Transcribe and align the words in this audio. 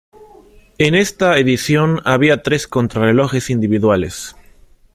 En 0.79 0.95
esta 0.95 1.37
edición 1.37 1.99
había 2.05 2.41
tres 2.41 2.67
contrarrelojes 2.67 3.51
individuales. 3.51 4.35